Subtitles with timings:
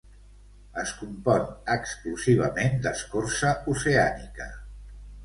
[0.83, 1.43] Es compon
[1.73, 4.49] exclusivament d'escorça oceànica.